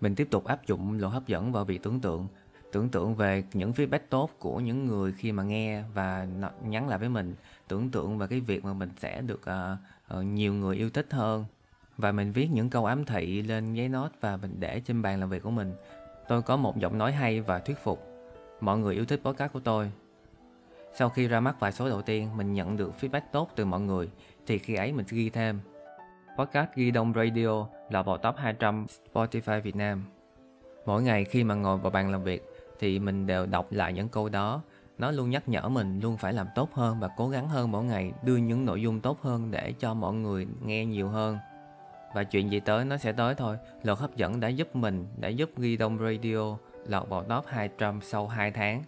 Mình 0.00 0.14
tiếp 0.14 0.28
tục 0.30 0.44
áp 0.44 0.66
dụng 0.66 0.98
luật 0.98 1.12
hấp 1.12 1.26
dẫn 1.26 1.52
vào 1.52 1.64
việc 1.64 1.82
tưởng 1.82 2.00
tượng 2.00 2.28
tưởng 2.72 2.88
tượng 2.88 3.14
về 3.14 3.44
những 3.52 3.72
feedback 3.72 4.00
tốt 4.10 4.30
của 4.38 4.60
những 4.60 4.86
người 4.86 5.12
khi 5.12 5.32
mà 5.32 5.42
nghe 5.42 5.82
và 5.94 6.26
nhắn 6.64 6.88
lại 6.88 6.98
với 6.98 7.08
mình 7.08 7.34
tưởng 7.68 7.90
tượng 7.90 8.18
về 8.18 8.26
cái 8.26 8.40
việc 8.40 8.64
mà 8.64 8.72
mình 8.72 8.90
sẽ 8.98 9.22
được 9.22 9.40
uh, 9.40 10.18
uh, 10.18 10.24
nhiều 10.24 10.54
người 10.54 10.76
yêu 10.76 10.90
thích 10.90 11.06
hơn. 11.10 11.44
Và 11.98 12.12
mình 12.12 12.32
viết 12.32 12.48
những 12.52 12.70
câu 12.70 12.84
ám 12.84 13.04
thị 13.04 13.42
lên 13.42 13.74
giấy 13.74 13.88
nốt 13.88 14.08
và 14.20 14.36
mình 14.36 14.56
để 14.58 14.80
trên 14.80 15.02
bàn 15.02 15.20
làm 15.20 15.30
việc 15.30 15.42
của 15.42 15.50
mình 15.50 15.72
Tôi 16.28 16.42
có 16.42 16.56
một 16.56 16.78
giọng 16.78 16.98
nói 16.98 17.12
hay 17.12 17.40
và 17.40 17.58
thuyết 17.58 17.78
phục. 17.78 18.06
Mọi 18.60 18.78
người 18.78 18.94
yêu 18.94 19.04
thích 19.04 19.20
podcast 19.24 19.52
của 19.52 19.60
tôi. 19.60 19.90
Sau 20.94 21.08
khi 21.08 21.28
ra 21.28 21.40
mắt 21.40 21.60
vài 21.60 21.72
số 21.72 21.88
đầu 21.88 22.02
tiên, 22.02 22.36
mình 22.36 22.54
nhận 22.54 22.76
được 22.76 22.92
feedback 23.00 23.20
tốt 23.32 23.50
từ 23.56 23.64
mọi 23.64 23.80
người, 23.80 24.08
thì 24.46 24.58
khi 24.58 24.74
ấy 24.74 24.92
mình 24.92 25.06
sẽ 25.06 25.16
ghi 25.16 25.30
thêm. 25.30 25.60
Podcast 26.38 26.68
Ghi 26.74 26.90
Đông 26.90 27.12
Radio 27.16 27.66
là 27.90 28.02
vào 28.02 28.18
top 28.18 28.36
200 28.36 28.86
Spotify 29.12 29.60
Việt 29.60 29.76
Nam. 29.76 30.04
Mỗi 30.86 31.02
ngày 31.02 31.24
khi 31.24 31.44
mà 31.44 31.54
ngồi 31.54 31.78
vào 31.78 31.90
bàn 31.90 32.12
làm 32.12 32.22
việc, 32.22 32.42
thì 32.78 32.98
mình 32.98 33.26
đều 33.26 33.46
đọc 33.46 33.66
lại 33.72 33.92
những 33.92 34.08
câu 34.08 34.28
đó. 34.28 34.62
Nó 34.98 35.10
luôn 35.10 35.30
nhắc 35.30 35.48
nhở 35.48 35.68
mình 35.68 36.00
luôn 36.00 36.16
phải 36.16 36.32
làm 36.32 36.46
tốt 36.54 36.72
hơn 36.72 37.00
và 37.00 37.08
cố 37.16 37.28
gắng 37.28 37.48
hơn 37.48 37.70
mỗi 37.70 37.84
ngày, 37.84 38.12
đưa 38.22 38.36
những 38.36 38.64
nội 38.64 38.82
dung 38.82 39.00
tốt 39.00 39.22
hơn 39.22 39.50
để 39.50 39.72
cho 39.78 39.94
mọi 39.94 40.14
người 40.14 40.46
nghe 40.64 40.84
nhiều 40.86 41.08
hơn. 41.08 41.38
Và 42.14 42.24
chuyện 42.24 42.52
gì 42.52 42.60
tới 42.60 42.84
nó 42.84 42.96
sẽ 42.96 43.12
tới 43.12 43.34
thôi. 43.34 43.56
Luật 43.82 43.98
hấp 43.98 44.16
dẫn 44.16 44.40
đã 44.40 44.48
giúp 44.48 44.76
mình, 44.76 45.06
Đã 45.16 45.28
giúp 45.28 45.50
Ghi 45.56 45.76
Đông 45.76 45.98
Radio 45.98 46.56
lọt 46.86 47.08
vào 47.08 47.22
top 47.22 47.46
200 47.46 48.00
sau 48.02 48.28
2 48.28 48.50
tháng. 48.50 48.82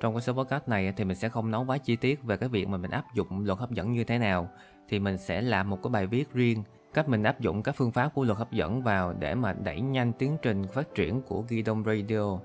Trong 0.00 0.14
cái 0.14 0.20
số 0.20 0.32
podcast 0.32 0.68
này 0.68 0.92
thì 0.96 1.04
mình 1.04 1.16
sẽ 1.16 1.28
không 1.28 1.50
nói 1.50 1.64
quá 1.64 1.78
chi 1.78 1.96
tiết 1.96 2.22
về 2.22 2.36
cái 2.36 2.48
việc 2.48 2.68
mà 2.68 2.76
mình 2.76 2.90
áp 2.90 3.04
dụng 3.14 3.44
luật 3.44 3.58
hấp 3.58 3.70
dẫn 3.70 3.92
như 3.92 4.04
thế 4.04 4.18
nào. 4.18 4.48
Thì 4.88 4.98
mình 4.98 5.18
sẽ 5.18 5.40
làm 5.40 5.70
một 5.70 5.82
cái 5.82 5.90
bài 5.90 6.06
viết 6.06 6.32
riêng, 6.32 6.62
Cách 6.94 7.08
mình 7.08 7.22
áp 7.22 7.40
dụng 7.40 7.62
các 7.62 7.74
phương 7.76 7.92
pháp 7.92 8.14
của 8.14 8.24
luật 8.24 8.38
hấp 8.38 8.52
dẫn 8.52 8.82
vào 8.82 9.12
để 9.12 9.34
mà 9.34 9.52
đẩy 9.52 9.80
nhanh 9.80 10.12
tiến 10.12 10.36
trình 10.42 10.64
phát 10.74 10.94
triển 10.94 11.22
của 11.22 11.44
Ghi 11.48 11.62
Đông 11.62 11.84
Radio. 11.84 12.38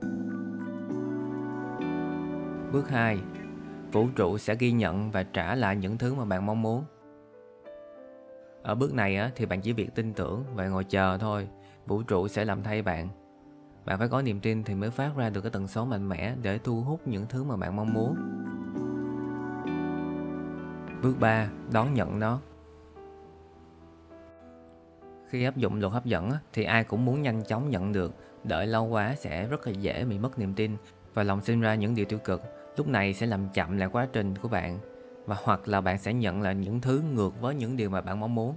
Bước 2.72 2.90
2 2.90 3.20
Vũ 3.92 4.08
trụ 4.16 4.38
sẽ 4.38 4.56
ghi 4.56 4.72
nhận 4.72 5.12
và 5.12 5.24
trả 5.24 5.56
lại 5.56 5.76
những 5.76 5.98
thứ 5.98 6.14
mà 6.14 6.26
bạn 6.26 6.46
mong 6.46 6.62
muốn 6.62 6.84
ở 8.64 8.76
bước 8.76 8.94
này 8.94 9.18
á, 9.18 9.32
thì 9.36 9.46
bạn 9.46 9.62
chỉ 9.62 9.74
việc 9.74 9.96
tin 9.96 10.14
tưởng 10.14 10.44
và 10.56 10.68
ngồi 10.68 10.84
chờ 10.84 11.18
thôi. 11.18 11.48
Vũ 11.86 12.04
trụ 12.04 12.28
sẽ 12.28 12.46
làm 12.46 12.64
thay 12.64 12.82
bạn. 12.82 13.10
Bạn 13.86 14.00
phải 14.00 14.08
có 14.08 14.22
niềm 14.22 14.40
tin 14.40 14.64
thì 14.64 14.76
mới 14.76 14.90
phát 14.90 15.12
ra 15.16 15.30
được 15.30 15.42
cái 15.42 15.52
tần 15.52 15.68
số 15.68 15.86
mạnh 15.86 16.10
mẽ 16.10 16.36
Để 16.42 16.58
thu 16.58 16.82
hút 16.82 17.08
những 17.08 17.26
thứ 17.30 17.44
mà 17.44 17.58
bạn 17.58 17.76
mong 17.76 17.94
muốn. 17.94 18.16
Bước 21.02 21.16
3. 21.20 21.50
Đón 21.72 21.94
nhận 21.94 22.20
nó. 22.20 22.40
Khi 25.30 25.44
áp 25.44 25.58
dụng 25.58 25.80
luật 25.80 25.94
hấp 25.94 26.06
dẫn 26.06 26.32
á, 26.32 26.40
thì 26.54 26.64
ai 26.64 26.84
cũng 26.84 27.06
muốn 27.06 27.22
nhanh 27.22 27.44
chóng 27.44 27.70
nhận 27.70 27.94
được. 27.94 28.14
Đợi 28.44 28.68
lâu 28.68 28.86
quá 28.86 29.16
sẽ 29.16 29.48
rất 29.48 29.68
là 29.68 29.74
dễ 29.74 30.06
bị 30.06 30.20
mất 30.20 30.40
niềm 30.40 30.54
tin 30.54 30.78
Và 31.14 31.24
lòng 31.24 31.42
sinh 31.42 31.62
ra 31.62 31.76
những 31.76 31.96
điều 31.96 32.06
tiêu 32.06 32.20
cực. 32.24 32.42
Lúc 32.78 32.88
này 32.88 33.14
sẽ 33.14 33.26
làm 33.26 33.50
chậm 33.50 33.78
lại 33.78 33.90
quá 33.92 34.08
trình 34.14 34.34
của 34.42 34.48
bạn 34.48 34.80
và 35.26 35.38
hoặc 35.44 35.68
là 35.68 35.82
bạn 35.82 35.98
sẽ 35.98 36.14
nhận 36.14 36.42
lại 36.42 36.56
những 36.56 36.82
thứ 36.82 37.02
ngược 37.14 37.42
với 37.42 37.56
những 37.56 37.78
điều 37.78 37.90
mà 37.90 38.02
bạn 38.02 38.20
mong 38.20 38.36
muốn. 38.36 38.56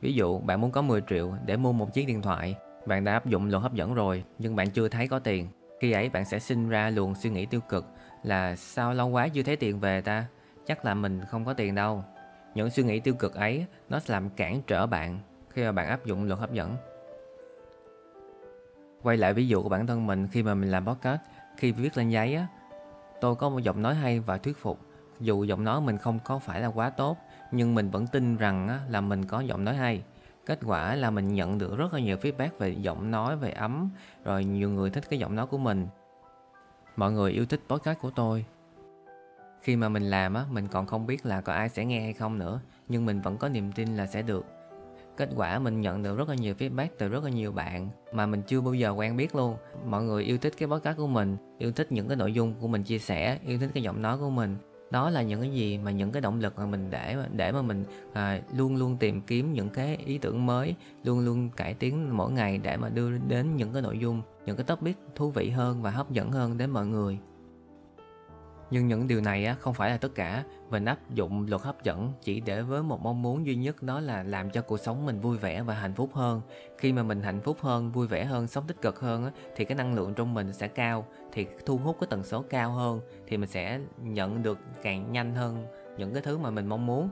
Ví 0.00 0.14
dụ 0.14 0.38
bạn 0.38 0.60
muốn 0.60 0.70
có 0.70 0.82
10 0.82 1.02
triệu 1.08 1.32
để 1.46 1.56
mua 1.56 1.72
một 1.72 1.94
chiếc 1.94 2.06
điện 2.06 2.22
thoại, 2.22 2.56
bạn 2.86 3.04
đã 3.04 3.12
áp 3.12 3.26
dụng 3.26 3.48
luật 3.48 3.62
hấp 3.62 3.74
dẫn 3.74 3.94
rồi 3.94 4.24
nhưng 4.38 4.56
bạn 4.56 4.70
chưa 4.70 4.88
thấy 4.88 5.08
có 5.08 5.18
tiền. 5.18 5.48
Khi 5.80 5.92
ấy 5.92 6.08
bạn 6.08 6.24
sẽ 6.24 6.38
sinh 6.38 6.68
ra 6.68 6.90
luồng 6.90 7.14
suy 7.14 7.30
nghĩ 7.30 7.46
tiêu 7.46 7.60
cực 7.60 7.84
là 8.22 8.56
sao 8.56 8.94
lâu 8.94 9.08
quá 9.08 9.28
chưa 9.28 9.42
thấy 9.42 9.56
tiền 9.56 9.80
về 9.80 10.00
ta, 10.00 10.26
chắc 10.66 10.84
là 10.84 10.94
mình 10.94 11.20
không 11.28 11.44
có 11.44 11.52
tiền 11.52 11.74
đâu. 11.74 12.04
Những 12.54 12.70
suy 12.70 12.82
nghĩ 12.82 13.00
tiêu 13.00 13.14
cực 13.14 13.34
ấy 13.34 13.66
nó 13.88 13.98
sẽ 13.98 14.12
làm 14.12 14.30
cản 14.30 14.62
trở 14.66 14.86
bạn 14.86 15.18
khi 15.50 15.64
mà 15.64 15.72
bạn 15.72 15.88
áp 15.88 16.04
dụng 16.04 16.24
luật 16.24 16.38
hấp 16.38 16.52
dẫn. 16.52 16.76
Quay 19.02 19.16
lại 19.16 19.34
ví 19.34 19.48
dụ 19.48 19.62
của 19.62 19.68
bản 19.68 19.86
thân 19.86 20.06
mình 20.06 20.28
khi 20.28 20.42
mà 20.42 20.54
mình 20.54 20.70
làm 20.70 20.86
podcast, 20.86 21.20
khi 21.56 21.72
viết 21.72 21.96
lên 21.96 22.08
giấy 22.08 22.34
á, 22.34 22.46
tôi 23.20 23.34
có 23.34 23.48
một 23.48 23.58
giọng 23.58 23.82
nói 23.82 23.94
hay 23.94 24.20
và 24.20 24.38
thuyết 24.38 24.56
phục 24.56 24.87
dù 25.20 25.44
giọng 25.44 25.64
nói 25.64 25.80
mình 25.80 25.98
không 25.98 26.18
có 26.24 26.38
phải 26.38 26.60
là 26.60 26.68
quá 26.68 26.90
tốt, 26.90 27.18
nhưng 27.52 27.74
mình 27.74 27.90
vẫn 27.90 28.06
tin 28.06 28.36
rằng 28.36 28.80
là 28.88 29.00
mình 29.00 29.24
có 29.24 29.40
giọng 29.40 29.64
nói 29.64 29.74
hay. 29.74 30.02
Kết 30.46 30.58
quả 30.66 30.94
là 30.94 31.10
mình 31.10 31.34
nhận 31.34 31.58
được 31.58 31.76
rất 31.76 31.94
là 31.94 32.00
nhiều 32.00 32.16
feedback 32.16 32.48
về 32.58 32.68
giọng 32.68 33.10
nói, 33.10 33.36
về 33.36 33.50
ấm, 33.50 33.90
rồi 34.24 34.44
nhiều 34.44 34.70
người 34.70 34.90
thích 34.90 35.04
cái 35.10 35.18
giọng 35.18 35.34
nói 35.34 35.46
của 35.46 35.58
mình. 35.58 35.86
Mọi 36.96 37.12
người 37.12 37.32
yêu 37.32 37.46
thích 37.46 37.60
podcast 37.68 37.98
của 37.98 38.10
tôi. 38.10 38.44
Khi 39.62 39.76
mà 39.76 39.88
mình 39.88 40.02
làm 40.02 40.34
á, 40.34 40.44
mình 40.50 40.68
còn 40.68 40.86
không 40.86 41.06
biết 41.06 41.26
là 41.26 41.40
có 41.40 41.52
ai 41.52 41.68
sẽ 41.68 41.84
nghe 41.84 42.00
hay 42.00 42.12
không 42.12 42.38
nữa, 42.38 42.60
nhưng 42.88 43.06
mình 43.06 43.20
vẫn 43.20 43.36
có 43.36 43.48
niềm 43.48 43.72
tin 43.72 43.96
là 43.96 44.06
sẽ 44.06 44.22
được. 44.22 44.44
Kết 45.16 45.30
quả 45.36 45.58
mình 45.58 45.80
nhận 45.80 46.02
được 46.02 46.18
rất 46.18 46.28
là 46.28 46.34
nhiều 46.34 46.54
feedback 46.54 46.88
từ 46.98 47.08
rất 47.08 47.24
là 47.24 47.30
nhiều 47.30 47.52
bạn 47.52 47.88
mà 48.12 48.26
mình 48.26 48.42
chưa 48.42 48.60
bao 48.60 48.74
giờ 48.74 48.90
quen 48.90 49.16
biết 49.16 49.34
luôn. 49.34 49.56
Mọi 49.86 50.02
người 50.02 50.24
yêu 50.24 50.38
thích 50.38 50.52
cái 50.58 50.68
podcast 50.68 50.96
của 50.96 51.06
mình, 51.06 51.36
yêu 51.58 51.72
thích 51.72 51.92
những 51.92 52.08
cái 52.08 52.16
nội 52.16 52.32
dung 52.32 52.54
của 52.60 52.68
mình 52.68 52.82
chia 52.82 52.98
sẻ, 52.98 53.38
yêu 53.46 53.58
thích 53.58 53.70
cái 53.74 53.82
giọng 53.82 54.02
nói 54.02 54.18
của 54.18 54.30
mình 54.30 54.56
đó 54.90 55.10
là 55.10 55.22
những 55.22 55.40
cái 55.40 55.50
gì 55.50 55.78
mà 55.78 55.90
những 55.90 56.12
cái 56.12 56.20
động 56.20 56.40
lực 56.40 56.58
mà 56.58 56.66
mình 56.66 56.86
để 56.90 57.16
để 57.32 57.52
mà 57.52 57.62
mình 57.62 57.84
à, 58.12 58.40
luôn 58.56 58.76
luôn 58.76 58.96
tìm 58.96 59.20
kiếm 59.20 59.52
những 59.52 59.68
cái 59.68 59.96
ý 59.96 60.18
tưởng 60.18 60.46
mới 60.46 60.74
luôn 61.04 61.20
luôn 61.20 61.50
cải 61.56 61.74
tiến 61.74 62.16
mỗi 62.16 62.32
ngày 62.32 62.58
để 62.58 62.76
mà 62.76 62.88
đưa 62.88 63.10
đến 63.18 63.56
những 63.56 63.72
cái 63.72 63.82
nội 63.82 63.98
dung 63.98 64.22
những 64.46 64.56
cái 64.56 64.64
topic 64.64 64.96
thú 65.14 65.30
vị 65.30 65.50
hơn 65.50 65.82
và 65.82 65.90
hấp 65.90 66.10
dẫn 66.10 66.32
hơn 66.32 66.58
đến 66.58 66.70
mọi 66.70 66.86
người. 66.86 67.18
Nhưng 68.70 68.88
những 68.88 69.08
điều 69.08 69.20
này 69.20 69.54
không 69.60 69.74
phải 69.74 69.90
là 69.90 69.96
tất 69.96 70.14
cả. 70.14 70.44
Mình 70.70 70.84
áp 70.84 70.98
dụng 71.10 71.46
luật 71.48 71.62
hấp 71.62 71.82
dẫn 71.82 72.12
chỉ 72.22 72.40
để 72.40 72.62
với 72.62 72.82
một 72.82 73.02
mong 73.02 73.22
muốn 73.22 73.46
duy 73.46 73.56
nhất 73.56 73.82
đó 73.82 74.00
là 74.00 74.22
làm 74.22 74.50
cho 74.50 74.62
cuộc 74.62 74.76
sống 74.76 75.06
mình 75.06 75.20
vui 75.20 75.38
vẻ 75.38 75.62
và 75.62 75.74
hạnh 75.74 75.94
phúc 75.94 76.10
hơn. 76.12 76.40
Khi 76.78 76.92
mà 76.92 77.02
mình 77.02 77.22
hạnh 77.22 77.40
phúc 77.40 77.56
hơn, 77.60 77.92
vui 77.92 78.06
vẻ 78.06 78.24
hơn, 78.24 78.48
sống 78.48 78.64
tích 78.66 78.82
cực 78.82 79.00
hơn 79.00 79.30
thì 79.56 79.64
cái 79.64 79.76
năng 79.76 79.94
lượng 79.94 80.14
trong 80.14 80.34
mình 80.34 80.52
sẽ 80.52 80.68
cao, 80.68 81.06
thì 81.32 81.46
thu 81.66 81.76
hút 81.76 81.96
cái 82.00 82.08
tần 82.10 82.24
số 82.24 82.44
cao 82.50 82.72
hơn, 82.72 83.00
thì 83.26 83.36
mình 83.36 83.48
sẽ 83.48 83.80
nhận 84.02 84.42
được 84.42 84.58
càng 84.82 85.12
nhanh 85.12 85.34
hơn 85.34 85.66
những 85.98 86.12
cái 86.12 86.22
thứ 86.22 86.38
mà 86.38 86.50
mình 86.50 86.66
mong 86.66 86.86
muốn. 86.86 87.08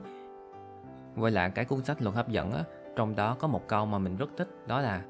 Quay 1.17 1.31
lại 1.31 1.49
cái 1.49 1.65
cuốn 1.65 1.83
sách 1.83 2.01
luật 2.01 2.15
hấp 2.15 2.29
dẫn 2.29 2.51
á, 2.51 2.63
trong 2.95 3.15
đó 3.15 3.35
có 3.39 3.47
một 3.47 3.67
câu 3.67 3.85
mà 3.85 3.97
mình 3.99 4.17
rất 4.17 4.29
thích 4.37 4.49
đó 4.67 4.81
là 4.81 5.01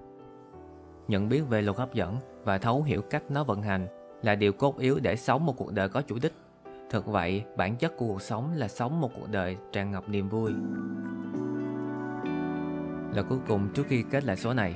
nhận 1.07 1.29
biết 1.29 1.41
về 1.49 1.61
luật 1.61 1.77
hấp 1.77 1.93
dẫn 1.93 2.17
và 2.43 2.57
thấu 2.57 2.83
hiểu 2.83 3.01
cách 3.01 3.23
nó 3.29 3.43
vận 3.43 3.61
hành 3.61 3.87
là 4.21 4.35
điều 4.35 4.53
cốt 4.53 4.77
yếu 4.77 4.99
để 4.99 5.15
sống 5.15 5.45
một 5.45 5.53
cuộc 5.57 5.73
đời 5.73 5.89
có 5.89 6.01
chủ 6.01 6.17
đích. 6.21 6.33
Thật 6.89 7.05
vậy, 7.05 7.43
bản 7.57 7.75
chất 7.75 7.97
của 7.97 8.07
cuộc 8.07 8.21
sống 8.21 8.53
là 8.55 8.67
sống 8.67 9.01
một 9.01 9.11
cuộc 9.15 9.31
đời 9.31 9.57
tràn 9.71 9.91
ngập 9.91 10.09
niềm 10.09 10.29
vui. 10.29 10.51
Lời 13.13 13.23
cuối 13.29 13.39
cùng 13.47 13.69
trước 13.73 13.83
khi 13.87 14.03
kết 14.11 14.23
lại 14.23 14.37
số 14.37 14.53
này. 14.53 14.75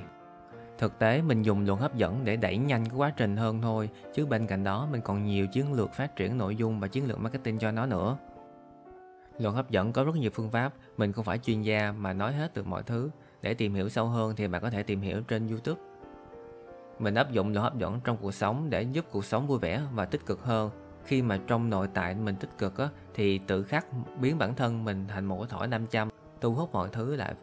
Thực 0.77 1.00
tế 1.00 1.21
mình 1.21 1.41
dùng 1.41 1.65
luật 1.65 1.79
hấp 1.79 1.95
dẫn 1.95 2.21
để 2.24 2.36
đẩy 2.36 2.57
nhanh 2.57 2.86
cái 2.86 2.95
quá 2.98 3.13
trình 3.17 3.38
hơn 3.38 3.62
thôi, 3.62 3.89
chứ 4.13 4.25
bên 4.25 4.48
cạnh 4.48 4.63
đó 4.63 4.88
mình 4.91 5.01
còn 5.01 5.25
nhiều 5.25 5.48
chiến 5.48 5.74
lược 5.74 5.93
phát 5.93 6.15
triển 6.15 6.38
nội 6.38 6.55
dung 6.55 6.79
và 6.79 6.88
chiến 6.88 7.07
lược 7.07 7.19
marketing 7.19 7.60
cho 7.60 7.71
nó 7.71 7.86
nữa. 7.86 8.17
Luật 9.39 9.55
hấp 9.55 9.69
dẫn 9.69 9.93
có 9.93 10.03
rất 10.03 10.15
nhiều 10.15 10.31
phương 10.33 10.51
pháp, 10.51 10.74
mình 10.98 11.12
không 11.12 11.25
phải 11.25 11.38
chuyên 11.38 11.62
gia 11.62 11.91
mà 11.91 12.13
nói 12.13 12.33
hết 12.33 12.53
được 12.53 12.67
mọi 12.67 12.83
thứ. 12.83 13.10
Để 13.41 13.53
tìm 13.53 13.74
hiểu 13.74 13.89
sâu 13.89 14.07
hơn 14.07 14.36
thì 14.36 14.48
bạn 14.48 14.62
có 14.62 14.69
thể 14.69 14.83
tìm 14.83 15.01
hiểu 15.01 15.21
trên 15.21 15.48
YouTube. 15.48 15.81
Mình 17.01 17.15
áp 17.15 17.31
dụng 17.31 17.51
luật 17.51 17.63
hấp 17.63 17.77
dẫn 17.77 18.00
trong 18.03 18.17
cuộc 18.22 18.31
sống 18.31 18.70
để 18.70 18.81
giúp 18.81 19.05
cuộc 19.12 19.25
sống 19.25 19.48
vui 19.48 19.60
vẻ 19.60 19.81
và 19.93 20.05
tích 20.05 20.25
cực 20.25 20.43
hơn. 20.43 20.72
Khi 21.03 21.22
mà 21.22 21.39
trong 21.48 21.70
nội 21.70 21.88
tại 21.93 22.15
mình 22.15 22.36
tích 22.36 22.58
cực 22.58 22.77
á, 22.77 22.89
thì 23.13 23.39
tự 23.48 23.63
khắc 23.63 23.86
biến 24.20 24.38
bản 24.38 24.55
thân 24.55 24.84
mình 24.84 25.05
thành 25.08 25.25
một 25.25 25.50
thỏi 25.50 25.67
500, 25.67 26.10
thu 26.41 26.53
hút 26.53 26.72
mọi 26.74 26.89
thứ 26.91 27.15
lại. 27.15 27.34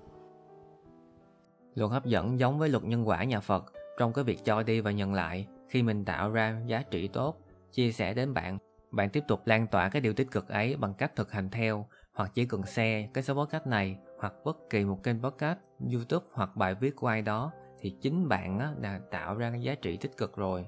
Luật 1.75 1.91
hấp 1.91 2.05
dẫn 2.05 2.39
giống 2.39 2.59
với 2.59 2.69
luật 2.69 2.85
nhân 2.85 3.09
quả 3.09 3.25
nhà 3.25 3.41
Phật 3.41 3.73
trong 3.99 4.13
cái 4.13 4.25
việc 4.25 4.45
cho 4.45 4.63
đi 4.63 4.81
và 4.81 4.91
nhận 4.91 5.15
lại. 5.15 5.47
Khi 5.69 5.83
mình 5.83 6.05
tạo 6.05 6.31
ra 6.31 6.61
giá 6.67 6.83
trị 6.91 7.09
tốt, 7.09 7.37
chia 7.73 7.93
sẻ 7.93 8.15
đến 8.15 8.35
bạn, 8.35 8.59
bạn 8.91 9.11
tiếp 9.11 9.25
tục 9.29 9.47
lan 9.47 9.67
tỏa 9.67 9.89
cái 9.89 10.03
điều 10.03 10.13
tích 10.13 10.31
cực 10.31 10.49
ấy 10.49 10.77
bằng 10.77 10.95
cách 10.95 11.17
thực 11.17 11.33
hành 11.33 11.51
theo 11.51 11.87
hoặc 12.15 12.31
chỉ 12.35 12.47
cần 12.47 12.63
share 12.63 13.09
cái 13.15 13.25
số 13.25 13.35
podcast 13.35 13.67
này 13.67 13.99
hoặc 14.19 14.35
bất 14.45 14.57
kỳ 14.71 14.85
một 14.85 15.03
kênh 15.03 15.23
podcast, 15.23 15.59
YouTube 15.93 16.27
hoặc 16.33 16.57
bài 16.57 16.75
viết 16.75 16.97
của 16.97 17.07
ai 17.07 17.23
đó 17.23 17.53
thì 17.81 17.91
chính 17.91 18.29
bạn 18.29 18.59
á, 18.59 18.73
đã 18.81 19.01
tạo 19.11 19.35
ra 19.35 19.51
cái 19.51 19.63
giá 19.63 19.75
trị 19.75 19.97
tích 19.97 20.17
cực 20.17 20.37
rồi 20.37 20.67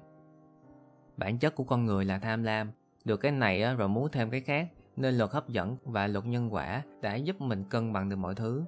bản 1.16 1.38
chất 1.38 1.54
của 1.54 1.64
con 1.64 1.84
người 1.84 2.04
là 2.04 2.18
tham 2.18 2.42
lam 2.42 2.70
được 3.04 3.16
cái 3.16 3.32
này 3.32 3.62
á, 3.62 3.72
rồi 3.72 3.88
muốn 3.88 4.08
thêm 4.12 4.30
cái 4.30 4.40
khác 4.40 4.68
nên 4.96 5.14
luật 5.14 5.30
hấp 5.30 5.48
dẫn 5.48 5.76
và 5.84 6.06
luật 6.06 6.26
nhân 6.26 6.54
quả 6.54 6.82
đã 7.02 7.14
giúp 7.14 7.40
mình 7.40 7.64
cân 7.64 7.92
bằng 7.92 8.08
được 8.08 8.16
mọi 8.16 8.34
thứ 8.34 8.64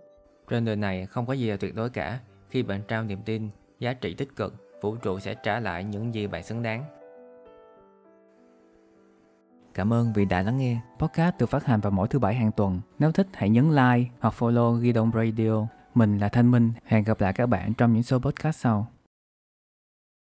trên 0.48 0.64
đời 0.64 0.76
này 0.76 1.06
không 1.06 1.26
có 1.26 1.32
gì 1.32 1.50
là 1.50 1.56
tuyệt 1.56 1.74
đối 1.74 1.90
cả 1.90 2.20
khi 2.48 2.62
bạn 2.62 2.82
trao 2.88 3.04
niềm 3.04 3.22
tin 3.22 3.48
giá 3.78 3.92
trị 3.92 4.14
tích 4.14 4.36
cực 4.36 4.54
vũ 4.82 4.96
trụ 4.96 5.18
sẽ 5.18 5.34
trả 5.34 5.60
lại 5.60 5.84
những 5.84 6.14
gì 6.14 6.26
bạn 6.26 6.42
xứng 6.42 6.62
đáng 6.62 6.84
Cảm 9.74 9.92
ơn 9.92 10.12
vì 10.12 10.24
đã 10.24 10.42
lắng 10.42 10.58
nghe. 10.58 10.80
Podcast 10.98 11.38
được 11.38 11.46
phát 11.46 11.64
hành 11.64 11.80
vào 11.80 11.90
mỗi 11.90 12.08
thứ 12.08 12.18
bảy 12.18 12.34
hàng 12.34 12.52
tuần. 12.52 12.80
Nếu 12.98 13.12
thích 13.12 13.26
hãy 13.32 13.50
nhấn 13.50 13.68
like 13.70 14.10
hoặc 14.20 14.34
follow 14.38 14.76
Ghi 14.76 14.92
đông 14.92 15.10
Radio 15.14 15.66
mình 15.96 16.18
là 16.18 16.28
Thanh 16.28 16.50
Minh, 16.50 16.72
hẹn 16.84 17.04
gặp 17.04 17.20
lại 17.20 17.32
các 17.32 17.46
bạn 17.46 17.74
trong 17.74 17.92
những 17.92 18.02
số 18.02 18.18
podcast 18.18 18.60
sau. 18.60 18.86